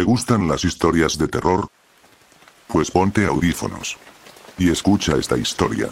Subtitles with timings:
[0.00, 1.68] ¿Te gustan las historias de terror?
[2.68, 3.98] Pues ponte audífonos.
[4.56, 5.90] Y escucha esta historia.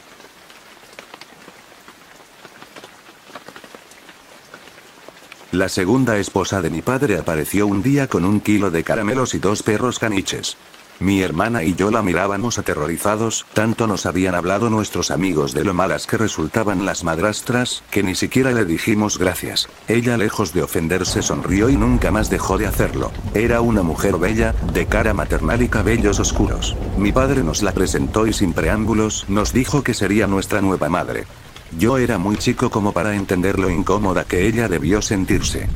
[5.53, 9.40] La segunda esposa de mi padre apareció un día con un kilo de caramelos y
[9.40, 10.56] dos perros caniches.
[11.01, 15.72] Mi hermana y yo la mirábamos aterrorizados, tanto nos habían hablado nuestros amigos de lo
[15.72, 19.69] malas que resultaban las madrastras, que ni siquiera le dijimos gracias.
[19.87, 23.12] Ella lejos de ofenderse sonrió y nunca más dejó de hacerlo.
[23.32, 26.76] Era una mujer bella, de cara maternal y cabellos oscuros.
[26.96, 31.26] Mi padre nos la presentó y sin preámbulos, nos dijo que sería nuestra nueva madre.
[31.78, 35.68] Yo era muy chico como para entender lo incómoda que ella debió sentirse.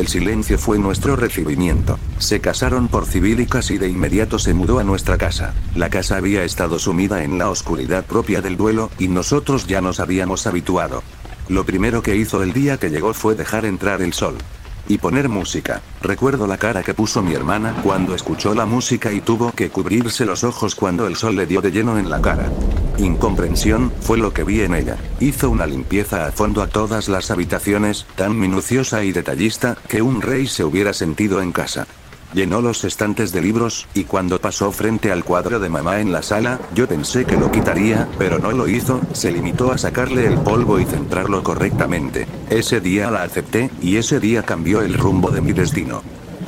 [0.00, 1.98] El silencio fue nuestro recibimiento.
[2.16, 5.52] Se casaron por civil y casi de inmediato se mudó a nuestra casa.
[5.74, 10.00] La casa había estado sumida en la oscuridad propia del duelo, y nosotros ya nos
[10.00, 11.02] habíamos habituado.
[11.50, 14.38] Lo primero que hizo el día que llegó fue dejar entrar el sol.
[14.90, 15.82] Y poner música.
[16.02, 20.26] Recuerdo la cara que puso mi hermana cuando escuchó la música y tuvo que cubrirse
[20.26, 22.50] los ojos cuando el sol le dio de lleno en la cara.
[22.98, 24.96] Incomprensión, fue lo que vi en ella.
[25.20, 30.20] Hizo una limpieza a fondo a todas las habitaciones, tan minuciosa y detallista, que un
[30.22, 31.86] rey se hubiera sentido en casa.
[32.32, 36.22] Llenó los estantes de libros, y cuando pasó frente al cuadro de mamá en la
[36.22, 40.38] sala, yo pensé que lo quitaría, pero no lo hizo, se limitó a sacarle el
[40.38, 42.28] polvo y centrarlo correctamente.
[42.48, 46.02] Ese día la acepté, y ese día cambió el rumbo de mi destino.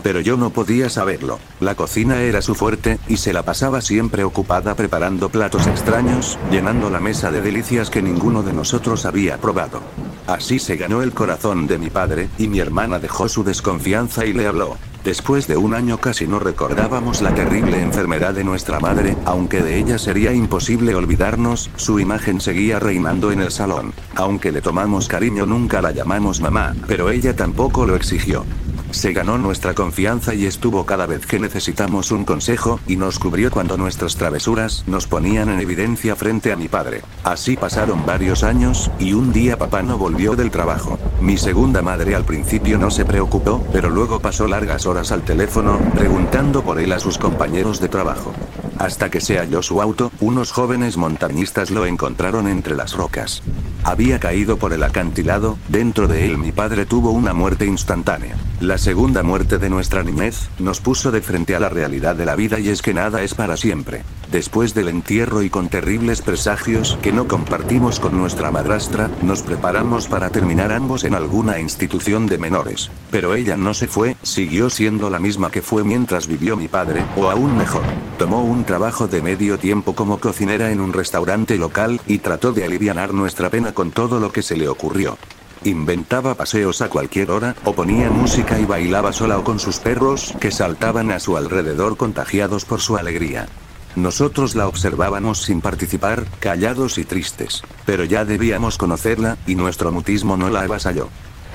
[0.04, 1.40] Pero yo no podía saberlo.
[1.60, 6.90] La cocina era su fuerte, y se la pasaba siempre ocupada preparando platos extraños, llenando
[6.90, 9.80] la mesa de delicias que ninguno de nosotros había probado.
[10.28, 14.32] Así se ganó el corazón de mi padre, y mi hermana dejó su desconfianza y
[14.32, 14.76] le habló.
[15.04, 19.78] Después de un año casi no recordábamos la terrible enfermedad de nuestra madre, aunque de
[19.78, 23.92] ella sería imposible olvidarnos, su imagen seguía reinando en el salón.
[24.14, 28.44] Aunque le tomamos cariño nunca la llamamos mamá, pero ella tampoco lo exigió.
[28.92, 33.50] Se ganó nuestra confianza y estuvo cada vez que necesitamos un consejo, y nos cubrió
[33.50, 37.02] cuando nuestras travesuras nos ponían en evidencia frente a mi padre.
[37.24, 40.98] Así pasaron varios años, y un día papá no volvió del trabajo.
[41.20, 45.78] Mi segunda madre al principio no se preocupó, pero luego pasó largas horas al teléfono,
[45.94, 48.32] preguntando por él a sus compañeros de trabajo.
[48.78, 53.42] Hasta que se halló su auto, unos jóvenes montañistas lo encontraron entre las rocas.
[53.84, 58.36] Había caído por el acantilado, dentro de él mi padre tuvo una muerte instantánea.
[58.62, 62.36] La segunda muerte de nuestra niñez, nos puso de frente a la realidad de la
[62.36, 64.04] vida y es que nada es para siempre.
[64.30, 70.06] Después del entierro y con terribles presagios que no compartimos con nuestra madrastra, nos preparamos
[70.06, 72.88] para terminar ambos en alguna institución de menores.
[73.10, 77.02] Pero ella no se fue, siguió siendo la misma que fue mientras vivió mi padre,
[77.16, 77.82] o aún mejor.
[78.16, 82.64] Tomó un trabajo de medio tiempo como cocinera en un restaurante local, y trató de
[82.64, 85.18] aliviar nuestra pena con todo lo que se le ocurrió.
[85.64, 90.34] Inventaba paseos a cualquier hora, o ponía música y bailaba sola o con sus perros,
[90.40, 93.46] que saltaban a su alrededor contagiados por su alegría.
[93.94, 97.62] Nosotros la observábamos sin participar, callados y tristes.
[97.86, 101.08] Pero ya debíamos conocerla, y nuestro mutismo no la avasalló.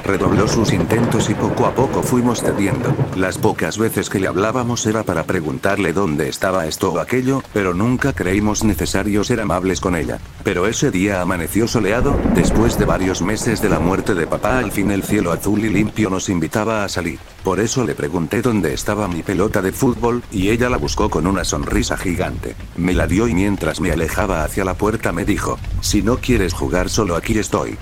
[0.05, 2.95] Redobló sus intentos y poco a poco fuimos cediendo.
[3.15, 7.73] Las pocas veces que le hablábamos era para preguntarle dónde estaba esto o aquello, pero
[7.73, 10.19] nunca creímos necesario ser amables con ella.
[10.43, 14.71] Pero ese día amaneció soleado, después de varios meses de la muerte de papá al
[14.71, 17.19] fin el cielo azul y limpio nos invitaba a salir.
[17.43, 21.27] Por eso le pregunté dónde estaba mi pelota de fútbol, y ella la buscó con
[21.27, 22.55] una sonrisa gigante.
[22.75, 26.53] Me la dio y mientras me alejaba hacia la puerta me dijo, si no quieres
[26.53, 27.77] jugar solo aquí estoy.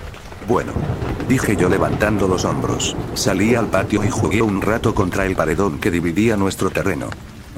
[0.48, 0.72] Bueno.
[1.28, 2.96] Dije yo levantando los hombros.
[3.14, 7.08] Salí al patio y jugué un rato contra el paredón que dividía nuestro terreno.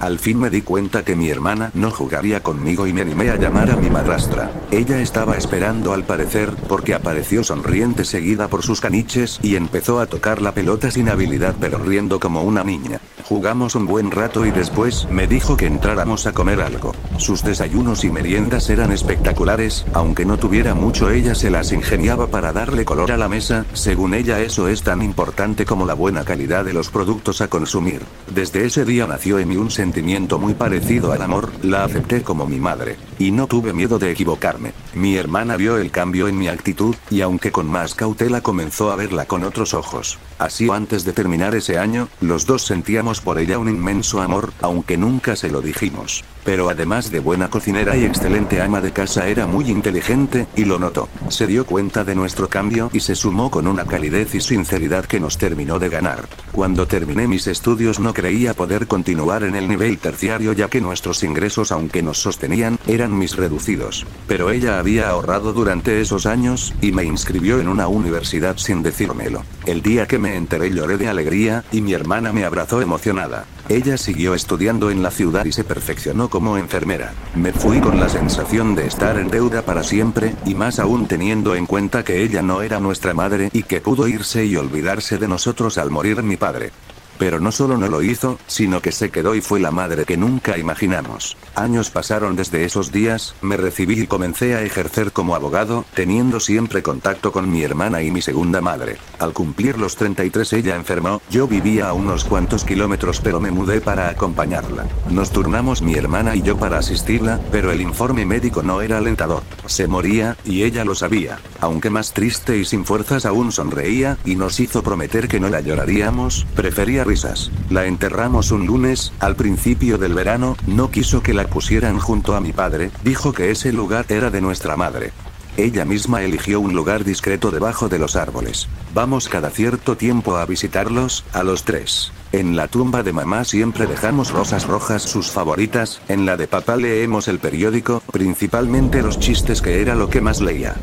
[0.00, 3.36] Al fin me di cuenta que mi hermana no jugaría conmigo y me animé a
[3.36, 4.50] llamar a mi madrastra.
[4.70, 10.06] Ella estaba esperando al parecer, porque apareció sonriente seguida por sus caniches y empezó a
[10.06, 13.00] tocar la pelota sin habilidad pero riendo como una niña.
[13.24, 16.94] Jugamos un buen rato y después me dijo que entráramos a comer algo.
[17.18, 22.54] Sus desayunos y meriendas eran espectaculares, aunque no tuviera mucho ella se las ingeniaba para
[22.54, 26.64] darle color a la mesa, según ella eso es tan importante como la buena calidad
[26.64, 28.00] de los productos a consumir.
[28.34, 32.46] Desde ese día nació en mí un sentimiento muy parecido al amor, la acepté como
[32.46, 32.96] mi madre.
[33.18, 34.74] Y no tuve miedo de equivocarme.
[34.92, 38.96] Mi hermana vio el cambio en mi actitud, y aunque con más cautela comenzó a
[38.96, 40.18] verla con otros ojos.
[40.38, 44.98] Así antes de terminar ese año, los dos sentíamos por ella un inmenso amor, aunque
[44.98, 46.22] nunca se lo dijimos.
[46.44, 50.78] Pero además de buena cocinera y excelente ama de casa era muy inteligente, y lo
[50.78, 51.08] notó.
[51.28, 55.18] Se dio cuenta de nuestro cambio y se sumó con una calidez y sinceridad que
[55.18, 56.28] nos terminó de ganar.
[56.52, 61.22] Cuando terminé mis estudios no creía poder continuar en el nivel terciario ya que nuestros
[61.22, 64.06] ingresos aunque nos sostenían, eran mis reducidos.
[64.26, 69.44] Pero ella había ahorrado durante esos años, y me inscribió en una universidad sin decírmelo.
[69.66, 73.46] El día que me enteré lloré de alegría, y mi hermana me abrazó emocionada.
[73.68, 77.12] Ella siguió estudiando en la ciudad y se perfeccionó como enfermera.
[77.34, 81.54] Me fui con la sensación de estar en deuda para siempre, y más aún teniendo
[81.54, 85.28] en cuenta que ella no era nuestra madre y que pudo irse y olvidarse de
[85.28, 86.70] nosotros al morir mi padre.
[87.18, 90.16] Pero no solo no lo hizo, sino que se quedó y fue la madre que
[90.16, 91.36] nunca imaginamos.
[91.54, 96.82] Años pasaron desde esos días, me recibí y comencé a ejercer como abogado, teniendo siempre
[96.82, 98.96] contacto con mi hermana y mi segunda madre.
[99.18, 103.80] Al cumplir los 33 ella enfermó, yo vivía a unos cuantos kilómetros pero me mudé
[103.80, 104.86] para acompañarla.
[105.10, 109.42] Nos turnamos mi hermana y yo para asistirla, pero el informe médico no era alentador.
[109.66, 111.38] Se moría, y ella lo sabía.
[111.60, 115.60] Aunque más triste y sin fuerzas aún sonreía, y nos hizo prometer que no la
[115.60, 117.50] lloraríamos, prefería risas.
[117.70, 122.40] La enterramos un lunes, al principio del verano, no quiso que la pusieran junto a
[122.40, 125.12] mi padre, dijo que ese lugar era de nuestra madre.
[125.56, 128.68] Ella misma eligió un lugar discreto debajo de los árboles.
[128.94, 132.12] Vamos cada cierto tiempo a visitarlos, a los tres.
[132.30, 136.76] En la tumba de mamá siempre dejamos rosas rojas sus favoritas, en la de papá
[136.76, 140.76] leemos el periódico, principalmente los chistes que era lo que más leía.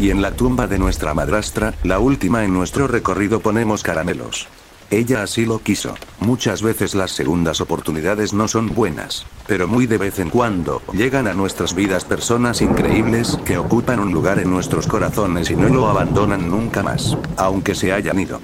[0.00, 4.48] Y en la tumba de nuestra madrastra, la última en nuestro recorrido ponemos caramelos.
[4.92, 5.94] Ella así lo quiso.
[6.20, 11.26] Muchas veces las segundas oportunidades no son buenas, pero muy de vez en cuando llegan
[11.26, 15.88] a nuestras vidas personas increíbles que ocupan un lugar en nuestros corazones y no lo
[15.88, 18.38] abandonan nunca más, aunque se hayan ido.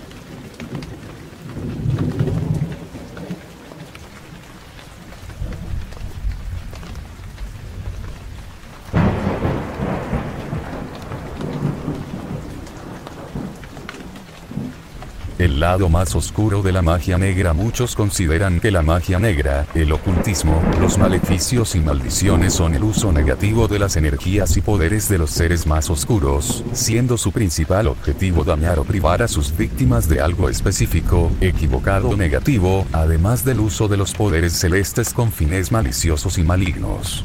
[15.59, 20.63] Lado más oscuro de la magia negra muchos consideran que la magia negra, el ocultismo,
[20.81, 25.31] los maleficios y maldiciones son el uso negativo de las energías y poderes de los
[25.31, 30.49] seres más oscuros, siendo su principal objetivo dañar o privar a sus víctimas de algo
[30.49, 36.45] específico, equivocado o negativo, además del uso de los poderes celestes con fines maliciosos y
[36.45, 37.25] malignos.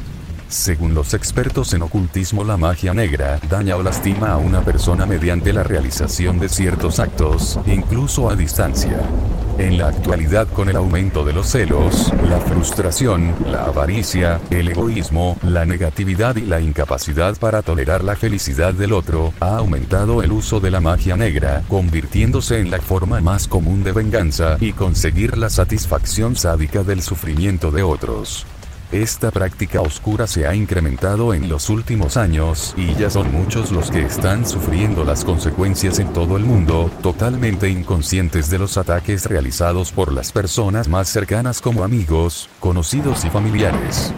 [0.54, 5.52] Según los expertos en ocultismo, la magia negra daña o lastima a una persona mediante
[5.52, 9.00] la realización de ciertos actos, incluso a distancia.
[9.58, 15.36] En la actualidad con el aumento de los celos, la frustración, la avaricia, el egoísmo,
[15.42, 20.60] la negatividad y la incapacidad para tolerar la felicidad del otro, ha aumentado el uso
[20.60, 25.50] de la magia negra, convirtiéndose en la forma más común de venganza y conseguir la
[25.50, 28.46] satisfacción sádica del sufrimiento de otros.
[28.94, 33.90] Esta práctica oscura se ha incrementado en los últimos años, y ya son muchos los
[33.90, 39.90] que están sufriendo las consecuencias en todo el mundo, totalmente inconscientes de los ataques realizados
[39.90, 44.12] por las personas más cercanas como amigos, conocidos y familiares.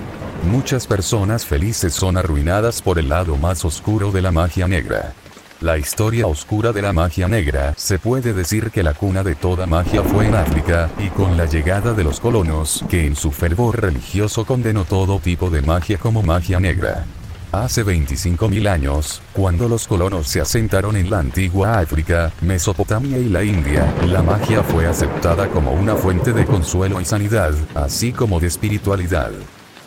[0.47, 5.15] Muchas personas felices son arruinadas por el lado más oscuro de la magia negra.
[5.63, 9.65] La historia oscura de la magia negra, se puede decir que la cuna de toda
[9.65, 13.81] magia fue en África, y con la llegada de los colonos, que en su fervor
[13.81, 17.07] religioso condenó todo tipo de magia como magia negra.
[17.53, 23.43] Hace 25.000 años, cuando los colonos se asentaron en la antigua África, Mesopotamia y la
[23.43, 28.49] India, la magia fue aceptada como una fuente de consuelo y sanidad, así como de
[28.49, 29.31] espiritualidad.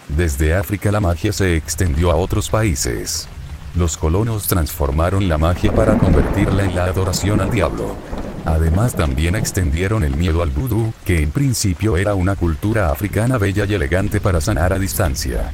[0.07, 3.29] Desde África la magia se extendió a otros países.
[3.75, 7.95] Los colonos transformaron la magia para convertirla en la adoración al diablo.
[8.45, 13.65] Además también extendieron el miedo al vudú, que en principio era una cultura africana bella
[13.65, 15.51] y elegante para sanar a distancia.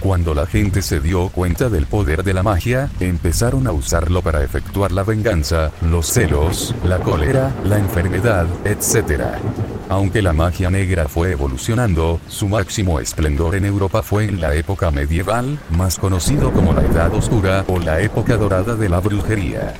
[0.00, 4.44] Cuando la gente se dio cuenta del poder de la magia, empezaron a usarlo para
[4.44, 9.38] efectuar la venganza, los celos, la cólera, la enfermedad, etc.
[9.88, 14.90] Aunque la magia negra fue evolucionando, su máximo esplendor en Europa fue en la época
[14.90, 19.74] medieval, más conocido como la Edad Oscura o la época dorada de la brujería.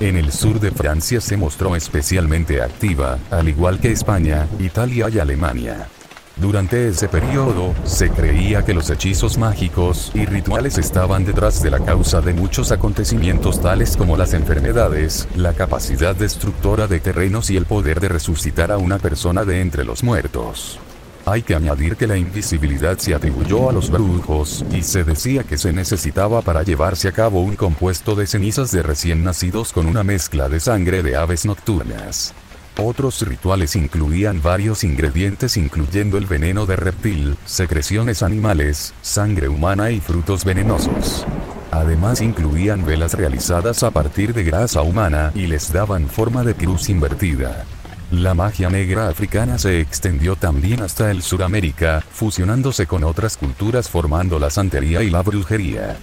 [0.00, 5.20] En el sur de Francia se mostró especialmente activa, al igual que España, Italia y
[5.20, 5.86] Alemania.
[6.36, 11.80] Durante ese periodo, se creía que los hechizos mágicos y rituales estaban detrás de la
[11.80, 17.66] causa de muchos acontecimientos tales como las enfermedades, la capacidad destructora de terrenos y el
[17.66, 20.80] poder de resucitar a una persona de entre los muertos.
[21.24, 25.58] Hay que añadir que la invisibilidad se atribuyó a los brujos, y se decía que
[25.58, 30.02] se necesitaba para llevarse a cabo un compuesto de cenizas de recién nacidos con una
[30.02, 32.34] mezcla de sangre de aves nocturnas.
[32.78, 40.00] Otros rituales incluían varios ingredientes incluyendo el veneno de reptil, secreciones animales, sangre humana y
[40.00, 41.26] frutos venenosos.
[41.70, 46.88] Además incluían velas realizadas a partir de grasa humana y les daban forma de cruz
[46.88, 47.64] invertida.
[48.10, 54.38] La magia negra africana se extendió también hasta el Suramérica, fusionándose con otras culturas formando
[54.38, 55.96] la santería y la brujería.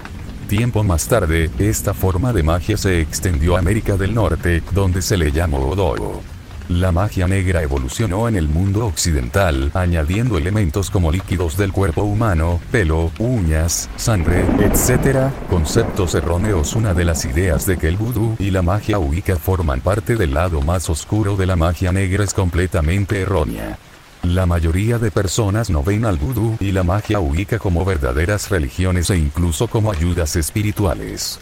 [0.47, 5.17] Tiempo más tarde, esta forma de magia se extendió a América del Norte, donde se
[5.17, 6.23] le llamó Odogo.
[6.69, 12.59] La magia negra evolucionó en el mundo occidental, añadiendo elementos como líquidos del cuerpo humano,
[12.71, 15.31] pelo, uñas, sangre, etc.
[15.49, 16.75] Conceptos erróneos.
[16.75, 20.35] Una de las ideas de que el vudú y la magia wicca forman parte del
[20.35, 23.79] lado más oscuro de la magia negra es completamente errónea.
[24.21, 29.09] La mayoría de personas no ven al vudú y la magia wicca como verdaderas religiones
[29.09, 31.39] e incluso como ayudas espirituales.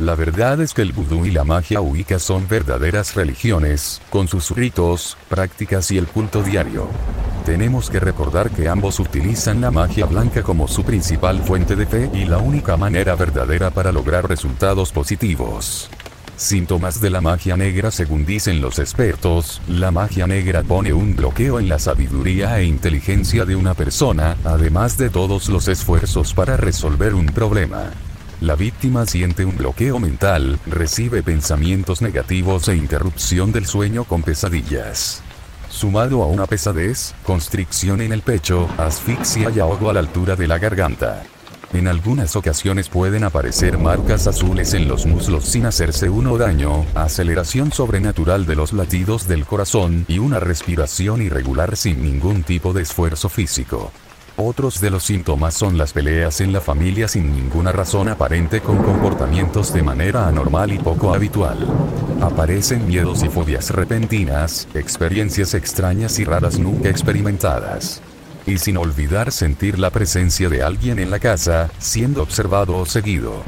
[0.00, 4.50] La verdad es que el vudú y la magia wicca son verdaderas religiones, con sus
[4.50, 6.88] ritos, prácticas y el culto diario.
[7.44, 12.10] Tenemos que recordar que ambos utilizan la magia blanca como su principal fuente de fe
[12.14, 15.90] y la única manera verdadera para lograr resultados positivos.
[16.34, 21.60] Síntomas de la magia negra según dicen los expertos, la magia negra pone un bloqueo
[21.60, 27.12] en la sabiduría e inteligencia de una persona, además de todos los esfuerzos para resolver
[27.12, 27.90] un problema.
[28.40, 35.22] La víctima siente un bloqueo mental, recibe pensamientos negativos e interrupción del sueño con pesadillas.
[35.68, 40.48] Sumado a una pesadez, constricción en el pecho, asfixia y ahogo a la altura de
[40.48, 41.22] la garganta.
[41.74, 47.72] En algunas ocasiones pueden aparecer marcas azules en los muslos sin hacerse uno daño, aceleración
[47.72, 53.28] sobrenatural de los latidos del corazón y una respiración irregular sin ningún tipo de esfuerzo
[53.28, 53.92] físico.
[54.42, 58.78] Otros de los síntomas son las peleas en la familia sin ninguna razón aparente con
[58.78, 61.58] comportamientos de manera anormal y poco habitual.
[62.22, 68.00] Aparecen miedos y fobias repentinas, experiencias extrañas y raras nunca experimentadas.
[68.46, 73.42] Y sin olvidar sentir la presencia de alguien en la casa, siendo observado o seguido.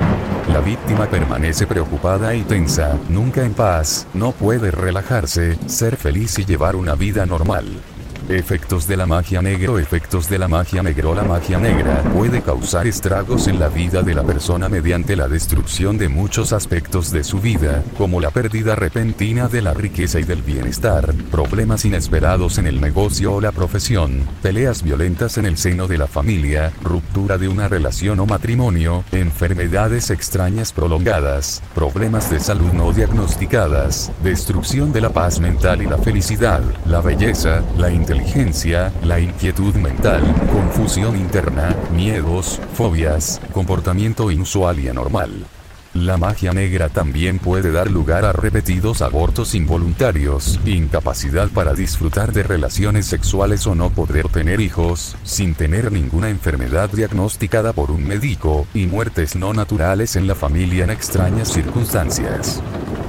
[0.52, 6.44] La víctima permanece preocupada y tensa, nunca en paz, no puede relajarse, ser feliz y
[6.44, 7.80] llevar una vida normal.
[8.28, 12.86] Efectos de la magia negro Efectos de la magia negro La magia negra puede causar
[12.86, 17.40] estragos en la vida de la persona mediante la destrucción de muchos aspectos de su
[17.40, 22.80] vida, como la pérdida repentina de la riqueza y del bienestar, problemas inesperados en el
[22.80, 27.68] negocio o la profesión, peleas violentas en el seno de la familia, ruptura de una
[27.68, 35.40] relación o matrimonio, enfermedades extrañas prolongadas, problemas de salud no diagnosticadas, destrucción de la paz
[35.40, 42.60] mental y la felicidad, la belleza, la inteligencia, inteligencia, la inquietud mental, confusión interna, miedos,
[42.74, 45.46] fobias, comportamiento inusual y anormal.
[45.94, 52.42] La magia negra también puede dar lugar a repetidos abortos involuntarios, incapacidad para disfrutar de
[52.42, 58.66] relaciones sexuales o no poder tener hijos, sin tener ninguna enfermedad diagnosticada por un médico,
[58.72, 62.62] y muertes no naturales en la familia en extrañas circunstancias.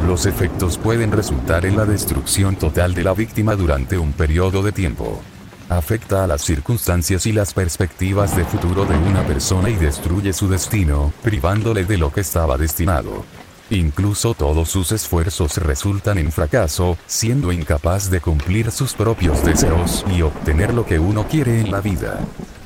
[0.07, 4.73] Los efectos pueden resultar en la destrucción total de la víctima durante un periodo de
[4.73, 5.21] tiempo.
[5.69, 10.49] Afecta a las circunstancias y las perspectivas de futuro de una persona y destruye su
[10.49, 13.23] destino, privándole de lo que estaba destinado.
[13.69, 20.21] Incluso todos sus esfuerzos resultan en fracaso, siendo incapaz de cumplir sus propios deseos y
[20.21, 22.19] obtener lo que uno quiere en la vida.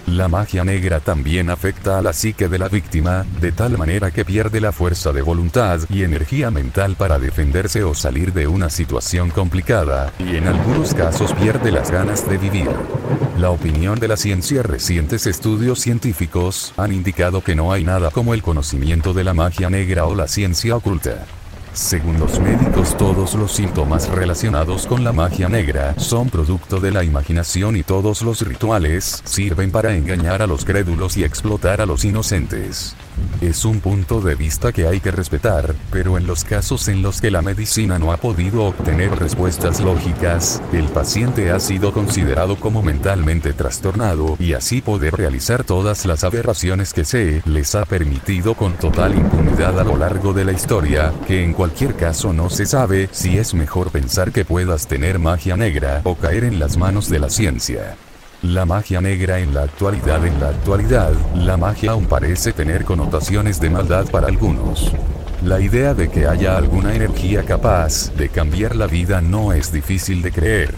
[0.07, 4.23] La magia negra también afecta a la psique de la víctima, de tal manera que
[4.23, 9.29] pierde la fuerza de voluntad y energía mental para defenderse o salir de una situación
[9.29, 12.69] complicada, y en algunos casos pierde las ganas de vivir.
[13.37, 18.33] La opinión de la ciencia recientes estudios científicos han indicado que no hay nada como
[18.33, 21.25] el conocimiento de la magia negra o la ciencia oculta.
[21.77, 27.03] Según los médicos todos los síntomas relacionados con la magia negra son producto de la
[27.03, 32.03] imaginación y todos los rituales sirven para engañar a los crédulos y explotar a los
[32.03, 32.95] inocentes.
[33.41, 37.21] Es un punto de vista que hay que respetar, pero en los casos en los
[37.21, 42.81] que la medicina no ha podido obtener respuestas lógicas, el paciente ha sido considerado como
[42.81, 48.73] mentalmente trastornado y así poder realizar todas las aberraciones que se les ha permitido con
[48.73, 53.09] total impunidad a lo largo de la historia, que en cualquier caso no se sabe
[53.11, 57.19] si es mejor pensar que puedas tener magia negra o caer en las manos de
[57.19, 57.97] la ciencia.
[58.43, 63.59] La magia negra en la actualidad En la actualidad, la magia aún parece tener connotaciones
[63.59, 64.91] de maldad para algunos.
[65.43, 70.21] La idea de que haya alguna energía capaz de cambiar la vida no es difícil
[70.21, 70.73] de creer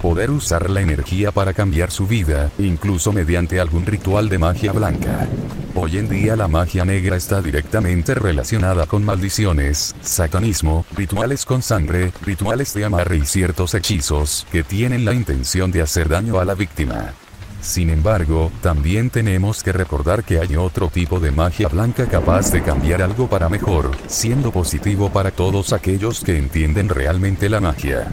[0.00, 5.28] poder usar la energía para cambiar su vida, incluso mediante algún ritual de magia blanca.
[5.74, 12.12] Hoy en día la magia negra está directamente relacionada con maldiciones, satanismo, rituales con sangre,
[12.22, 16.54] rituales de amarre y ciertos hechizos que tienen la intención de hacer daño a la
[16.54, 17.14] víctima.
[17.60, 22.62] Sin embargo, también tenemos que recordar que hay otro tipo de magia blanca capaz de
[22.62, 28.08] cambiar algo para mejor, siendo positivo para todos aquellos que entienden realmente la magia.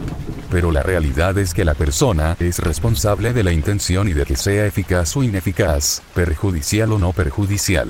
[0.50, 4.36] Pero la realidad es que la persona es responsable de la intención y de que
[4.36, 7.88] sea eficaz o ineficaz, perjudicial o no perjudicial.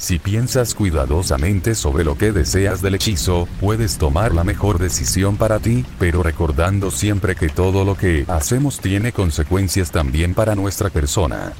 [0.00, 5.58] Si piensas cuidadosamente sobre lo que deseas del hechizo, puedes tomar la mejor decisión para
[5.58, 11.52] ti, pero recordando siempre que todo lo que hacemos tiene consecuencias también para nuestra persona.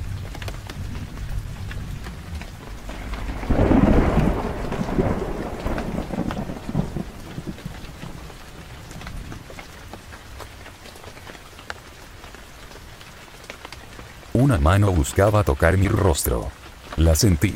[14.33, 16.49] Una mano buscaba tocar mi rostro.
[16.97, 17.55] La sentí.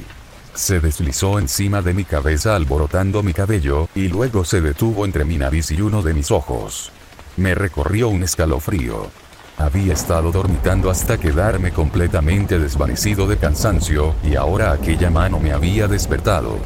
[0.54, 5.36] Se deslizó encima de mi cabeza alborotando mi cabello, y luego se detuvo entre mi
[5.36, 6.92] nariz y uno de mis ojos.
[7.36, 9.10] Me recorrió un escalofrío.
[9.58, 15.88] Había estado dormitando hasta quedarme completamente desvanecido de cansancio, y ahora aquella mano me había
[15.88, 16.58] despertado.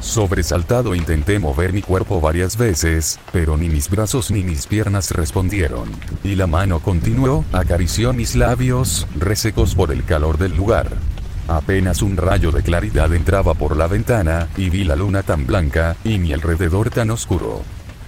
[0.00, 5.88] Sobresaltado intenté mover mi cuerpo varias veces, pero ni mis brazos ni mis piernas respondieron.
[6.22, 10.88] Y la mano continuó, acarició mis labios, resecos por el calor del lugar.
[11.48, 15.96] Apenas un rayo de claridad entraba por la ventana, y vi la luna tan blanca,
[16.04, 17.62] y mi alrededor tan oscuro.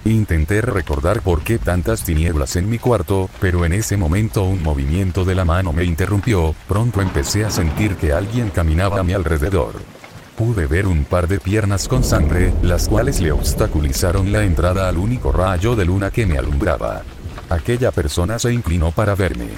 [0.05, 5.25] Intenté recordar por qué tantas tinieblas en mi cuarto, pero en ese momento un movimiento
[5.25, 9.73] de la mano me interrumpió, pronto empecé a sentir que alguien caminaba a mi alrededor.
[10.37, 14.97] Pude ver un par de piernas con sangre, las cuales le obstaculizaron la entrada al
[14.97, 17.01] único rayo de luna que me alumbraba.
[17.49, 19.49] Aquella persona se inclinó para verme.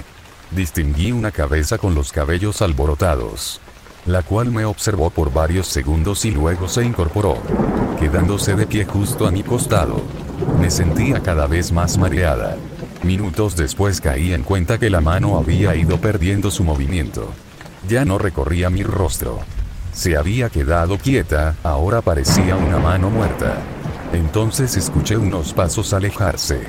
[0.50, 3.60] Distinguí una cabeza con los cabellos alborotados
[4.06, 7.38] la cual me observó por varios segundos y luego se incorporó,
[7.98, 10.02] quedándose de pie justo a mi costado.
[10.60, 12.56] Me sentía cada vez más mareada.
[13.02, 17.30] Minutos después caí en cuenta que la mano había ido perdiendo su movimiento.
[17.88, 19.40] Ya no recorría mi rostro.
[19.92, 23.58] Se había quedado quieta, ahora parecía una mano muerta.
[24.12, 26.62] Entonces escuché unos pasos alejarse.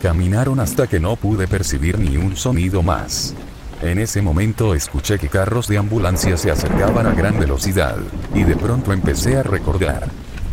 [0.00, 3.34] Caminaron hasta que no pude percibir ni un sonido más.
[3.82, 7.96] En ese momento escuché que carros de ambulancia se acercaban a gran velocidad,
[8.32, 10.08] y de pronto empecé a recordar.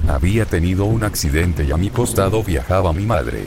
[0.07, 3.45] Había tenido un accidente y a mi costado viajaba mi madre.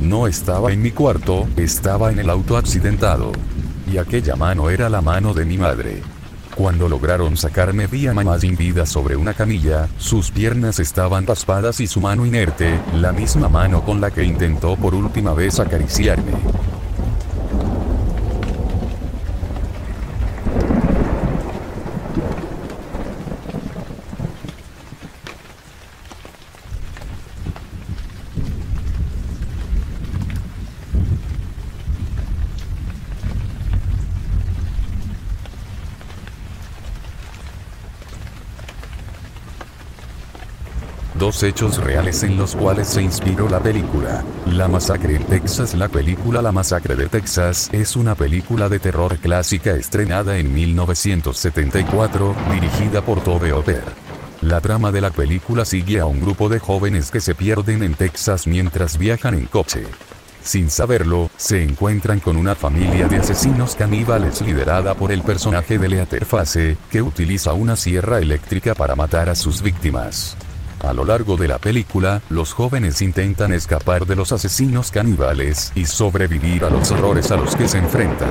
[0.00, 3.32] No estaba en mi cuarto, estaba en el auto accidentado.
[3.92, 6.00] Y aquella mano era la mano de mi madre.
[6.54, 11.80] Cuando lograron sacarme vi a mamá sin vida sobre una camilla, sus piernas estaban raspadas
[11.80, 16.32] y su mano inerte, la misma mano con la que intentó por última vez acariciarme.
[41.18, 44.22] Dos hechos reales en los cuales se inspiró la película.
[44.46, 49.18] La masacre en Texas La película La masacre de Texas es una película de terror
[49.18, 53.82] clásica estrenada en 1974, dirigida por Tove Hopper.
[54.42, 57.94] La trama de la película sigue a un grupo de jóvenes que se pierden en
[57.94, 59.86] Texas mientras viajan en coche.
[60.40, 65.88] Sin saberlo, se encuentran con una familia de asesinos caníbales liderada por el personaje de
[65.88, 70.36] Leater Face, que utiliza una sierra eléctrica para matar a sus víctimas.
[70.80, 75.86] A lo largo de la película, los jóvenes intentan escapar de los asesinos caníbales y
[75.86, 78.30] sobrevivir a los horrores a los que se enfrentan.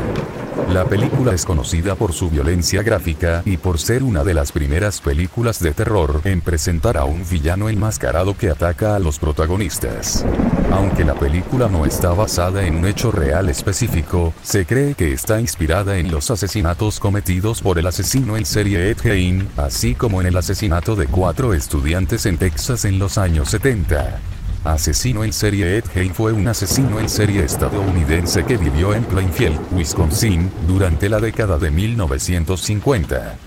[0.70, 5.00] La película es conocida por su violencia gráfica y por ser una de las primeras
[5.00, 10.26] películas de terror en presentar a un villano enmascarado que ataca a los protagonistas.
[10.72, 15.40] Aunque la película no está basada en un hecho real específico, se cree que está
[15.40, 20.28] inspirada en los asesinatos cometidos por el asesino en serie Ed Gein, así como en
[20.28, 24.20] el asesinato de cuatro estudiantes en Texas en los años 70.
[24.64, 29.60] Asesino en serie Ed Gein fue un asesino en serie estadounidense que vivió en Plainfield,
[29.72, 33.38] Wisconsin, durante la década de 1950.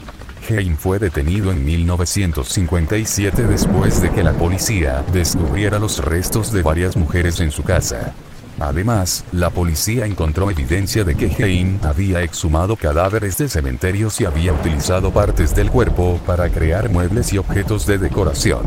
[0.48, 6.96] Hein fue detenido en 1957 después de que la policía descubriera los restos de varias
[6.96, 8.14] mujeres en su casa.
[8.61, 14.53] Además, la policía encontró evidencia de que Hein había exhumado cadáveres de cementerios y había
[14.53, 18.61] utilizado partes del cuerpo para crear muebles y objetos de decoración.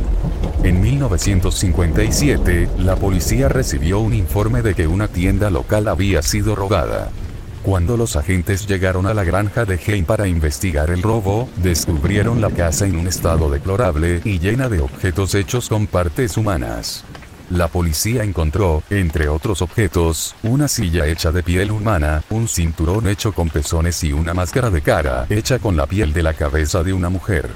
[0.64, 7.12] En 1957, la policía recibió un informe de que una tienda local había sido robada.
[7.62, 12.50] Cuando los agentes llegaron a la granja de Hein para investigar el robo, descubrieron la
[12.50, 17.06] casa en un estado deplorable y llena de objetos hechos con partes humanas.
[17.50, 23.34] La policía encontró, entre otros objetos, una silla hecha de piel humana, un cinturón hecho
[23.34, 26.94] con pezones y una máscara de cara hecha con la piel de la cabeza de
[26.94, 27.50] una mujer.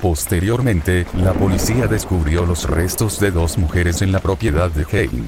[0.00, 5.26] Posteriormente, la policía descubrió los restos de dos mujeres en la propiedad de Hein.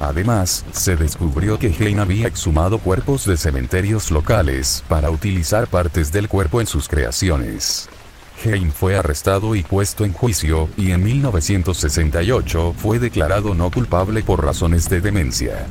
[0.00, 6.28] Además, se descubrió que Hein había exhumado cuerpos de cementerios locales para utilizar partes del
[6.28, 7.88] cuerpo en sus creaciones.
[8.44, 14.44] Hein fue arrestado y puesto en juicio, y en 1968 fue declarado no culpable por
[14.44, 15.66] razones de demencia.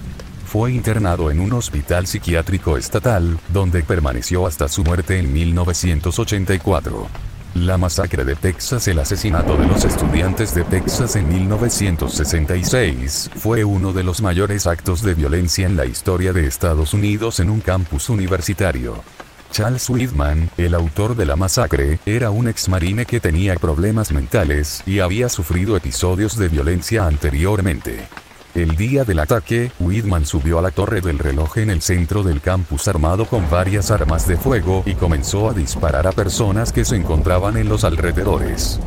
[0.45, 7.07] Fue internado en un hospital psiquiátrico estatal, donde permaneció hasta su muerte en 1984.
[7.55, 13.93] La masacre de Texas, el asesinato de los estudiantes de Texas en 1966, fue uno
[13.93, 18.09] de los mayores actos de violencia en la historia de Estados Unidos en un campus
[18.09, 19.03] universitario.
[19.51, 24.99] Charles Whitman, el autor de la masacre, era un exmarine que tenía problemas mentales y
[24.99, 28.07] había sufrido episodios de violencia anteriormente.
[28.53, 32.41] El día del ataque, Whitman subió a la torre del reloj en el centro del
[32.41, 36.95] campus armado con varias armas de fuego y comenzó a disparar a personas que se
[36.95, 38.79] encontraban en los alrededores.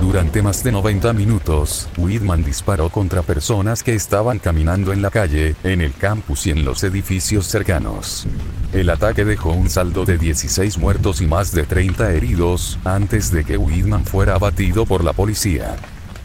[0.00, 5.54] Durante más de 90 minutos, Whitman disparó contra personas que estaban caminando en la calle,
[5.62, 8.26] en el campus y en los edificios cercanos.
[8.72, 13.44] El ataque dejó un saldo de 16 muertos y más de 30 heridos, antes de
[13.44, 15.76] que Whitman fuera abatido por la policía.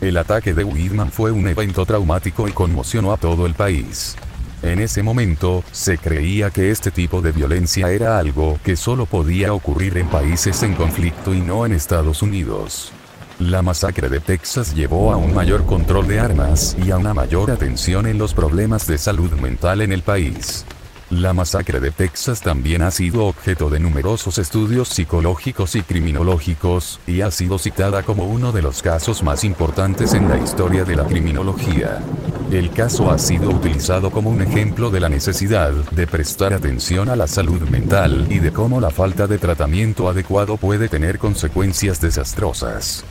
[0.02, 4.16] El ataque de Whitman fue un evento traumático y conmocionó a todo el país.
[4.62, 9.54] En ese momento, se creía que este tipo de violencia era algo que solo podía
[9.54, 12.92] ocurrir en países en conflicto y no en Estados Unidos.
[13.40, 17.52] La masacre de Texas llevó a un mayor control de armas y a una mayor
[17.52, 20.66] atención en los problemas de salud mental en el país.
[21.10, 27.22] La masacre de Texas también ha sido objeto de numerosos estudios psicológicos y criminológicos, y
[27.22, 31.06] ha sido citada como uno de los casos más importantes en la historia de la
[31.06, 32.02] criminología.
[32.52, 37.16] El caso ha sido utilizado como un ejemplo de la necesidad de prestar atención a
[37.16, 43.06] la salud mental y de cómo la falta de tratamiento adecuado puede tener consecuencias desastrosas.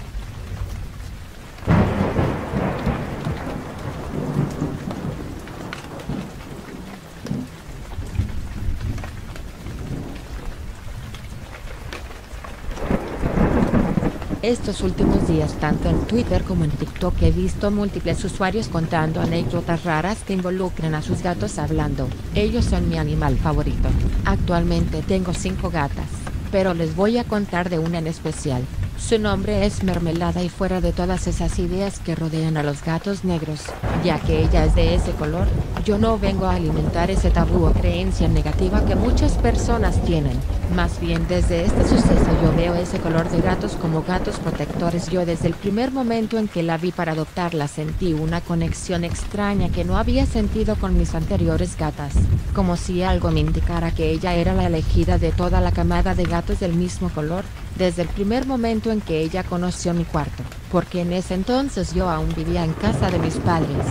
[14.48, 19.84] Estos últimos días, tanto en Twitter como en TikTok, he visto múltiples usuarios contando anécdotas
[19.84, 22.08] raras que involucran a sus gatos hablando.
[22.34, 23.90] Ellos son mi animal favorito.
[24.24, 26.08] Actualmente tengo cinco gatas,
[26.50, 28.62] pero les voy a contar de una en especial.
[28.96, 33.24] Su nombre es Mermelada y fuera de todas esas ideas que rodean a los gatos
[33.24, 33.64] negros,
[34.02, 35.46] ya que ella es de ese color,
[35.84, 40.38] yo no vengo a alimentar ese tabú o creencia negativa que muchas personas tienen.
[40.74, 45.08] Más bien desde este suceso yo veo ese color de gatos como gatos protectores.
[45.08, 49.70] Yo desde el primer momento en que la vi para adoptarla sentí una conexión extraña
[49.70, 52.12] que no había sentido con mis anteriores gatas,
[52.54, 56.24] como si algo me indicara que ella era la elegida de toda la camada de
[56.24, 57.44] gatos del mismo color
[57.76, 62.10] desde el primer momento en que ella conoció mi cuarto, porque en ese entonces yo
[62.10, 63.86] aún vivía en casa de mis padres.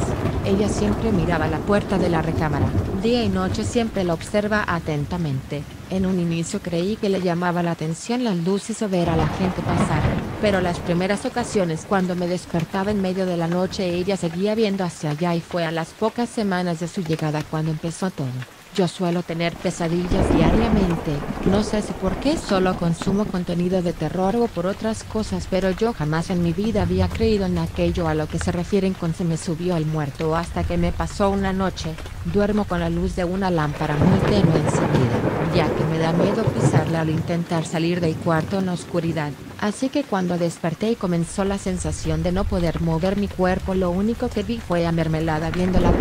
[0.46, 2.68] Ella siempre miraba la puerta de la recámara,
[3.02, 5.64] día y noche siempre la observa atentamente.
[5.90, 9.28] En un inicio creí que le llamaba la atención las luces o ver a la
[9.28, 10.02] gente pasar,
[10.42, 14.84] pero las primeras ocasiones cuando me despertaba en medio de la noche ella seguía viendo
[14.84, 18.28] hacia allá y fue a las pocas semanas de su llegada cuando empezó todo.
[18.78, 21.12] Yo suelo tener pesadillas diariamente,
[21.50, 25.72] no sé si por qué solo consumo contenido de terror o por otras cosas, pero
[25.72, 29.16] yo jamás en mi vida había creído en aquello a lo que se refieren con
[29.16, 31.96] se me subió el muerto hasta que me pasó una noche,
[32.26, 35.27] duermo con la luz de una lámpara muy tenue encendida,
[35.58, 39.32] ya que me da miedo pisarla al intentar salir del cuarto en la oscuridad.
[39.60, 43.90] Así que cuando desperté y comenzó la sensación de no poder mover mi cuerpo, lo
[43.90, 45.92] único que vi fue a mermelada viendo la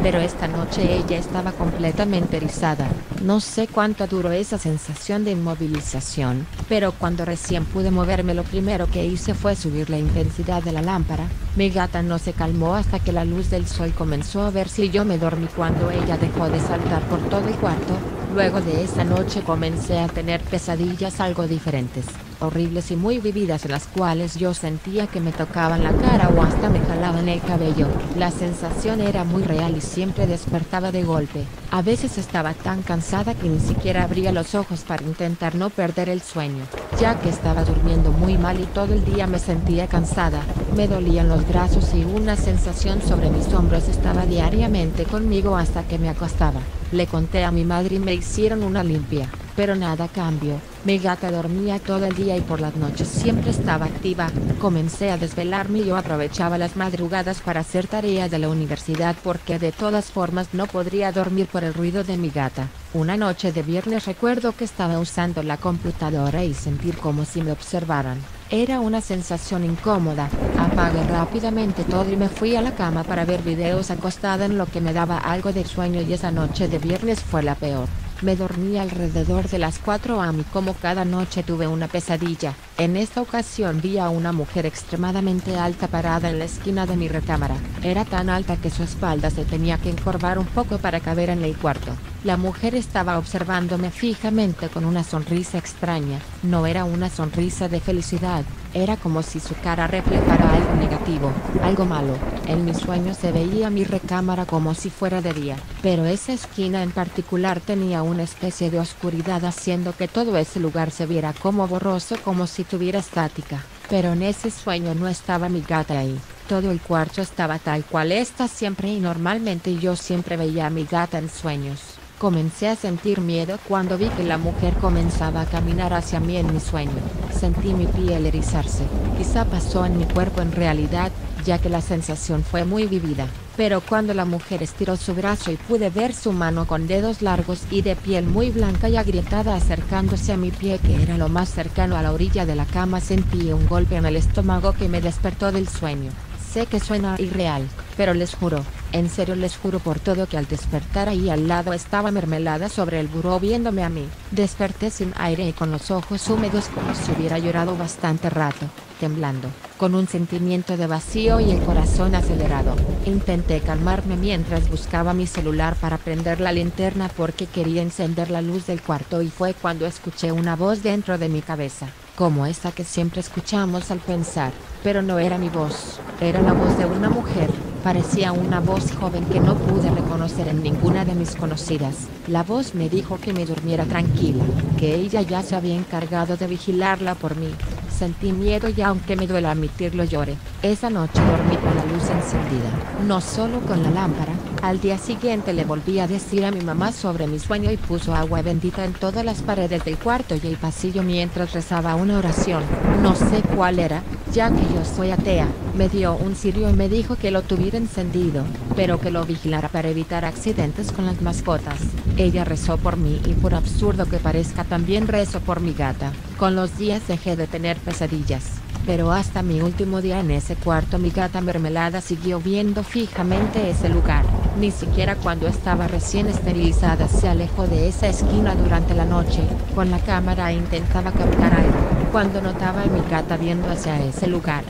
[0.00, 2.86] pero esta noche ella estaba completamente erizada.
[3.24, 8.86] No sé cuánto duró esa sensación de inmovilización, pero cuando recién pude moverme lo primero
[8.86, 11.26] que hice fue subir la intensidad de la lámpara.
[11.56, 14.90] Mi gata no se calmó hasta que la luz del sol comenzó a ver si
[14.90, 18.13] yo me dormí cuando ella dejó de saltar por todo el cuarto.
[18.34, 22.04] Luego de esa noche comencé a tener pesadillas algo diferentes,
[22.46, 26.42] horribles y muy vividas en las cuales yo sentía que me tocaban la cara o
[26.42, 27.88] hasta me jalaban el cabello.
[28.16, 31.44] La sensación era muy real y siempre despertaba de golpe.
[31.70, 36.08] A veces estaba tan cansada que ni siquiera abría los ojos para intentar no perder
[36.08, 36.64] el sueño,
[37.00, 40.42] ya que estaba durmiendo muy mal y todo el día me sentía cansada.
[40.76, 45.98] Me dolían los brazos y una sensación sobre mis hombros estaba diariamente conmigo hasta que
[45.98, 46.60] me acostaba.
[46.92, 50.60] Le conté a mi madre y me hicieron una limpia, pero nada cambió.
[50.84, 54.30] Mi gata dormía todo el día y por las noches siempre estaba activa.
[54.60, 59.58] Comencé a desvelarme y yo aprovechaba las madrugadas para hacer tareas de la universidad porque
[59.58, 62.68] de todas formas no podría dormir por el ruido de mi gata.
[62.92, 67.52] Una noche de viernes recuerdo que estaba usando la computadora y sentir como si me
[67.52, 68.18] observaran.
[68.50, 70.28] Era una sensación incómoda.
[70.58, 74.66] Apagué rápidamente todo y me fui a la cama para ver videos acostada en lo
[74.66, 77.88] que me daba algo de sueño y esa noche de viernes fue la peor.
[78.24, 82.54] Me dormí alrededor de las 4 am y como cada noche tuve una pesadilla.
[82.78, 87.06] En esta ocasión vi a una mujer extremadamente alta parada en la esquina de mi
[87.06, 87.56] recámara.
[87.82, 91.44] Era tan alta que su espalda se tenía que encorvar un poco para caber en
[91.44, 91.92] el cuarto.
[92.24, 96.18] La mujer estaba observándome fijamente con una sonrisa extraña.
[96.42, 98.42] No era una sonrisa de felicidad,
[98.74, 101.32] era como si su cara reflejara algo negativo,
[101.62, 102.14] algo malo.
[102.46, 106.82] En mis sueños se veía mi recámara como si fuera de día, pero esa esquina
[106.82, 111.66] en particular tenía una especie de oscuridad haciendo que todo ese lugar se viera como
[111.66, 113.64] borroso como si tuviera estática.
[113.88, 116.18] Pero en ese sueño no estaba mi gata ahí.
[116.48, 120.84] Todo el cuarto estaba tal cual está siempre y normalmente yo siempre veía a mi
[120.84, 121.98] gata en sueños.
[122.24, 126.54] Comencé a sentir miedo cuando vi que la mujer comenzaba a caminar hacia mí en
[126.54, 126.90] mi sueño.
[127.38, 128.82] Sentí mi piel erizarse.
[129.18, 131.12] Quizá pasó en mi cuerpo en realidad,
[131.44, 133.26] ya que la sensación fue muy vivida.
[133.58, 137.60] Pero cuando la mujer estiró su brazo y pude ver su mano con dedos largos
[137.70, 141.50] y de piel muy blanca y agrietada acercándose a mi pie que era lo más
[141.50, 145.02] cercano a la orilla de la cama sentí un golpe en el estómago que me
[145.02, 146.10] despertó del sueño.
[146.54, 148.62] Sé que suena irreal, pero les juro,
[148.92, 153.00] en serio les juro por todo que al despertar ahí al lado estaba mermelada sobre
[153.00, 154.06] el buró viéndome a mí.
[154.30, 158.66] Desperté sin aire y con los ojos húmedos como si hubiera llorado bastante rato,
[159.00, 162.76] temblando, con un sentimiento de vacío y el corazón acelerado.
[163.04, 168.64] Intenté calmarme mientras buscaba mi celular para prender la linterna porque quería encender la luz
[168.66, 172.84] del cuarto y fue cuando escuché una voz dentro de mi cabeza como esa que
[172.84, 177.50] siempre escuchamos al pensar, pero no era mi voz, era la voz de una mujer,
[177.82, 182.06] parecía una voz joven que no pude reconocer en ninguna de mis conocidas.
[182.28, 184.44] La voz me dijo que me durmiera tranquila,
[184.78, 187.50] que ella ya se había encargado de vigilarla por mí.
[187.90, 190.36] Sentí miedo y aunque me duele admitirlo lloré.
[190.62, 192.70] Esa noche dormí con la luz encendida,
[193.06, 194.32] no solo con la lámpara,
[194.68, 198.14] al día siguiente le volví a decir a mi mamá sobre mi sueño y puso
[198.14, 202.62] agua bendita en todas las paredes del cuarto y el pasillo mientras rezaba una oración.
[203.02, 205.48] No sé cuál era, ya que yo soy atea.
[205.76, 209.68] Me dio un cirio y me dijo que lo tuviera encendido, pero que lo vigilara
[209.68, 211.80] para evitar accidentes con las mascotas.
[212.16, 216.10] Ella rezó por mí y por absurdo que parezca también rezo por mi gata.
[216.38, 218.44] Con los días dejé de tener pesadillas
[218.86, 223.88] pero hasta mi último día en ese cuarto mi gata mermelada siguió viendo fijamente ese
[223.88, 224.24] lugar.
[224.58, 229.42] Ni siquiera cuando estaba recién esterilizada se alejó de esa esquina durante la noche.
[229.74, 234.62] Con la cámara intentaba captar algo, cuando notaba a mi gata viendo hacia ese lugar.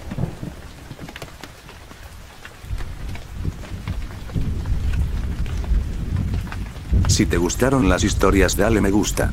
[7.09, 9.31] Si te gustaron las historias dale me gusta.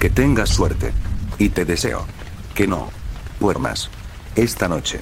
[0.00, 0.92] Que tengas suerte.
[1.38, 2.04] Y te deseo.
[2.54, 2.90] Que no.
[3.38, 3.88] Puermas.
[4.34, 5.00] Esta noche.